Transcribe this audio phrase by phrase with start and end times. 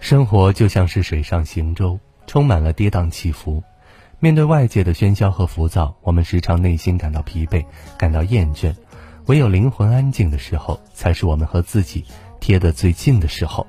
[0.00, 3.62] 生活就像是水上行舟，充满了跌宕起伏。
[4.18, 7.64] 面对外界的喧嚣和浮躁，我们时常内心感到疲惫，
[7.96, 8.74] 感到厌倦。
[9.26, 12.04] 唯有灵魂安静的时候，才是我们和自己
[12.40, 13.66] 贴得最近的时候。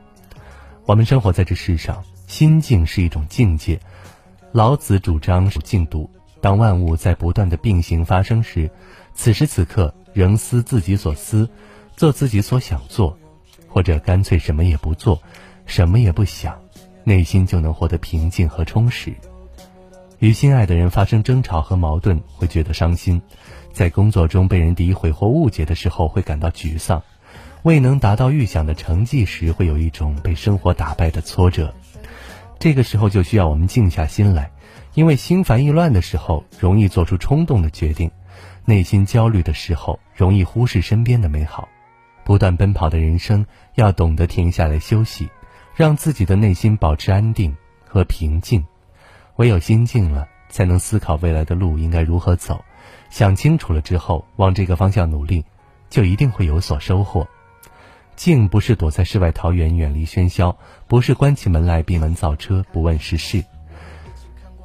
[0.85, 3.79] 我们生活在这世上，心静是一种境界。
[4.51, 6.09] 老子主张静笃。
[6.41, 8.67] 当万物在不断的并行发生时，
[9.13, 11.47] 此时此刻仍思自己所思，
[11.95, 13.17] 做自己所想做，
[13.67, 15.21] 或者干脆什么也不做，
[15.65, 16.59] 什么也不想，
[17.03, 19.13] 内心就能获得平静和充实。
[20.19, 23.19] 与心爱的人发生争吵和矛盾，会觉得伤心；
[23.73, 27.01] 在工作中被人诋毁或误解的时候，会感到沮丧；
[27.63, 31.73] 未能达到预想的成绩时，会有一种被生活打败的挫折。
[32.59, 34.51] 这个时候就需要我们静下心来。
[34.93, 38.09] 因为心烦意乱的时候，容易做出冲动的决定；
[38.65, 41.69] 内心焦虑的时候，容易忽视身边的美好。
[42.23, 45.29] 不断奔跑的人生，要懂得停下来休息，
[45.75, 47.55] 让自己的内心保持安定
[47.85, 48.63] 和平静。
[49.37, 52.63] 唯有心静了，才能思考未来的路应该如何走。
[53.09, 55.43] 想清楚了之后，往这个方向努力，
[55.89, 57.27] 就一定会有所收获。
[58.15, 60.55] 静不是躲在世外桃源，远离喧嚣；
[60.87, 63.43] 不是关起门来闭门造车，不问世事。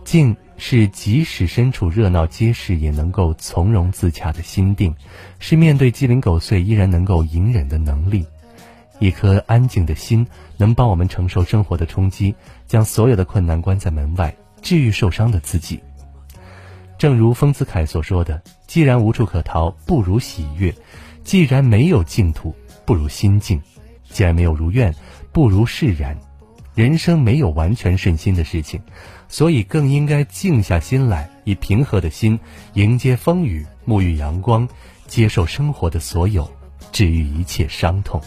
[0.04, 4.94] 静是即使身处热闹街市也能够从容自洽的心定，
[5.38, 8.24] 是面对鸡零狗碎依然能够隐忍的能力。
[8.98, 10.26] 一颗安静的心
[10.56, 12.34] 能帮我们承受生活的冲击，
[12.66, 15.78] 将所有的困难关在门外，治愈受伤的自己。
[16.96, 20.72] 正如丰子恺所说的：“既然无处可逃，不如喜悦；
[21.22, 23.58] 既然没有净土，不如心静；
[24.08, 24.94] 既然没有如愿，
[25.30, 26.16] 不如释然。”
[26.76, 28.80] 人生没有完全顺心的事情。
[29.28, 32.38] 所以，更应该静下心来，以平和的心
[32.74, 34.68] 迎接风雨，沐浴阳光，
[35.08, 36.48] 接受生活的所有，
[36.92, 38.20] 治愈一切伤痛。